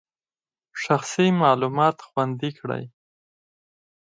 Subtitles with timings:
[0.83, 2.83] شخصي معلومات خوندي کړئ.